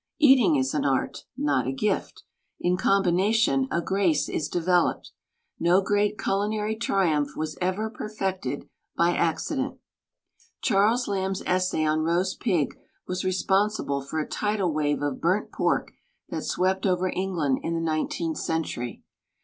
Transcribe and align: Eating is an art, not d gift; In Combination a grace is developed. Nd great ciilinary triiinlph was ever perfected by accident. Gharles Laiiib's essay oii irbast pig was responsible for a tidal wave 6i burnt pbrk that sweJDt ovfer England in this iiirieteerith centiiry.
Eating 0.17 0.55
is 0.55 0.73
an 0.73 0.83
art, 0.83 1.25
not 1.37 1.65
d 1.65 1.71
gift; 1.73 2.23
In 2.59 2.75
Combination 2.75 3.67
a 3.69 3.83
grace 3.83 4.27
is 4.29 4.49
developed. 4.49 5.11
Nd 5.63 5.85
great 5.85 6.17
ciilinary 6.17 6.75
triiinlph 6.79 7.37
was 7.37 7.55
ever 7.61 7.87
perfected 7.87 8.67
by 8.97 9.11
accident. 9.15 9.77
Gharles 10.67 11.05
Laiiib's 11.07 11.43
essay 11.45 11.83
oii 11.83 11.99
irbast 11.99 12.39
pig 12.39 12.79
was 13.05 13.23
responsible 13.23 14.01
for 14.01 14.19
a 14.19 14.27
tidal 14.27 14.73
wave 14.73 14.97
6i 15.01 15.19
burnt 15.21 15.51
pbrk 15.51 15.89
that 16.29 16.41
sweJDt 16.41 16.81
ovfer 16.81 17.15
England 17.15 17.59
in 17.61 17.75
this 17.75 17.87
iiirieteerith 17.93 18.37
centiiry. 18.37 19.03